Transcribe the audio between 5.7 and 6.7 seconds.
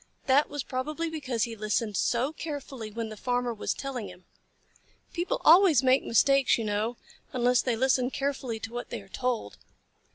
make mistakes, you